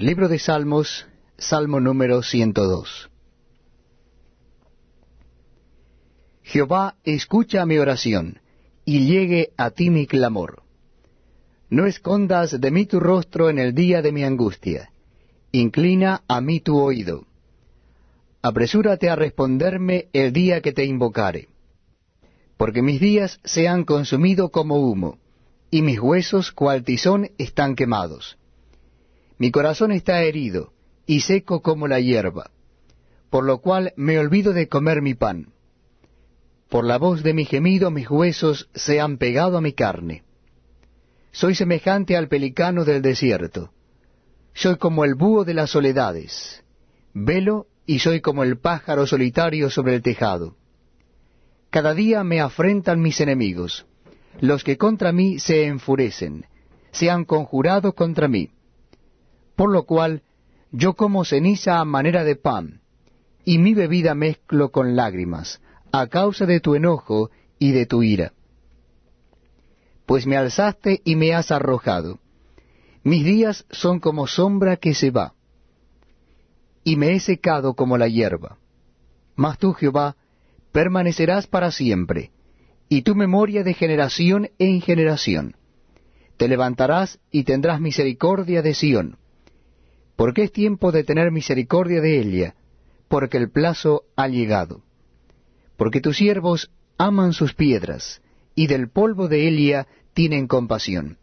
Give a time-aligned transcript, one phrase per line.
[0.00, 3.10] Libro de Salmos, Salmo número 102.
[6.44, 8.38] Jehová, escucha mi oración,
[8.84, 10.62] y llegue a ti mi clamor.
[11.68, 14.92] No escondas de mí tu rostro en el día de mi angustia.
[15.50, 17.26] Inclina a mí tu oído.
[18.40, 21.48] Apresúrate a responderme el día que te invocare.
[22.56, 25.18] Porque mis días se han consumido como humo,
[25.72, 28.38] y mis huesos cual tizón están quemados.
[29.38, 30.72] Mi corazón está herido,
[31.06, 32.50] y seco como la hierba,
[33.30, 35.52] por lo cual me olvido de comer mi pan.
[36.68, 40.24] Por la voz de mi gemido mis huesos se han pegado a mi carne.
[41.32, 43.70] Soy semejante al pelicano del desierto.
[44.54, 46.62] Soy como el búho de las soledades.
[47.14, 50.56] Velo y soy como el pájaro solitario sobre el tejado.
[51.70, 53.86] Cada día me afrentan mis enemigos.
[54.40, 56.46] Los que contra mí se enfurecen,
[56.92, 58.50] se han conjurado contra mí.
[59.58, 60.22] Por lo cual
[60.70, 62.80] yo como ceniza a manera de pan,
[63.44, 68.34] y mi bebida mezclo con lágrimas, a causa de tu enojo y de tu ira.
[70.06, 72.20] Pues me alzaste y me has arrojado.
[73.02, 75.34] Mis días son como sombra que se va,
[76.84, 78.58] y me he secado como la hierba.
[79.34, 80.14] Mas tú, Jehová,
[80.70, 82.30] permanecerás para siempre,
[82.88, 85.56] y tu memoria de generación en generación.
[86.36, 89.18] Te levantarás y tendrás misericordia de Sión
[90.18, 92.56] porque es tiempo de tener misericordia de ella,
[93.06, 94.82] porque el plazo ha llegado.
[95.76, 98.20] Porque tus siervos aman sus piedras,
[98.56, 101.18] y del polvo de Elia tienen compasión.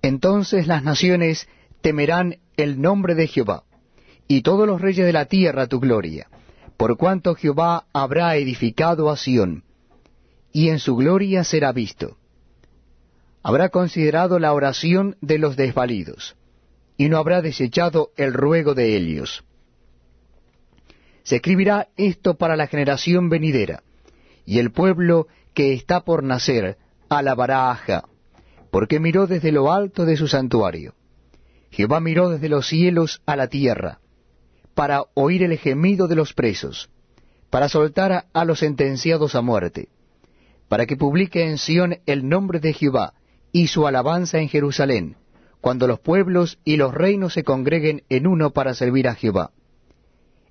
[0.00, 1.48] Entonces las naciones
[1.82, 3.64] temerán el nombre de Jehová,
[4.26, 6.28] y todos los reyes de la tierra tu gloria,
[6.78, 9.64] por cuanto Jehová habrá edificado a Sión,
[10.50, 12.16] y en su gloria será visto.
[13.42, 16.38] Habrá considerado la oración de los desvalidos
[16.98, 19.44] y no habrá desechado el ruego de ellos.
[21.22, 23.82] Se escribirá esto para la generación venidera,
[24.44, 26.76] y el pueblo que está por nacer
[27.08, 28.04] alabará a Jah,
[28.70, 30.94] porque miró desde lo alto de su santuario.
[31.70, 34.00] Jehová miró desde los cielos a la tierra,
[34.74, 36.90] para oír el gemido de los presos,
[37.50, 39.88] para soltar a los sentenciados a muerte,
[40.68, 43.14] para que publique en Sión el nombre de Jehová
[43.52, 45.16] y su alabanza en Jerusalén,
[45.60, 49.50] cuando los pueblos y los reinos se congreguen en uno para servir a Jehová.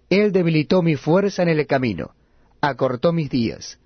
[0.09, 2.11] Él debilitó mi fuerza en el camino,
[2.61, 3.79] acortó mis días.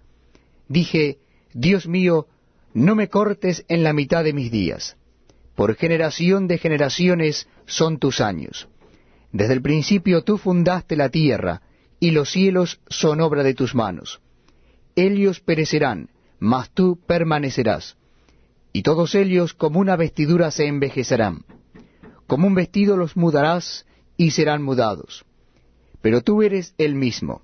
[0.67, 1.17] Dije,
[1.53, 2.27] Dios mío,
[2.73, 4.97] no me cortes en la mitad de mis días.
[5.55, 8.67] Por generación de generaciones son tus años.
[9.31, 11.61] Desde el principio tú fundaste la tierra,
[11.99, 14.21] y los cielos son obra de tus manos.
[14.95, 16.09] Ellos perecerán,
[16.39, 17.95] mas tú permanecerás
[18.73, 21.45] y todos ellos como una vestidura se envejecerán.
[22.27, 23.85] Como un vestido los mudarás
[24.17, 25.25] y serán mudados.
[26.01, 27.41] Pero tú eres el mismo,